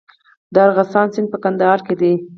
[0.53, 2.13] د ارغستان سیند په کندهار کې دی